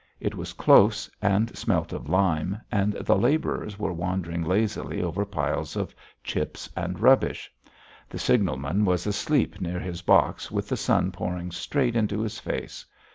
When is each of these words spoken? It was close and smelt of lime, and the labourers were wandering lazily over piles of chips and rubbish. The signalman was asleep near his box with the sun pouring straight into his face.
It 0.19 0.33
was 0.33 0.53
close 0.53 1.07
and 1.21 1.55
smelt 1.55 1.93
of 1.93 2.09
lime, 2.09 2.59
and 2.71 2.93
the 2.93 3.15
labourers 3.15 3.77
were 3.77 3.93
wandering 3.93 4.41
lazily 4.43 4.99
over 5.03 5.25
piles 5.27 5.75
of 5.75 5.93
chips 6.23 6.67
and 6.75 6.99
rubbish. 6.99 7.53
The 8.09 8.17
signalman 8.17 8.83
was 8.83 9.05
asleep 9.05 9.61
near 9.61 9.79
his 9.79 10.01
box 10.01 10.49
with 10.49 10.69
the 10.69 10.75
sun 10.75 11.11
pouring 11.11 11.51
straight 11.51 11.95
into 11.95 12.21
his 12.21 12.39
face. 12.39 12.83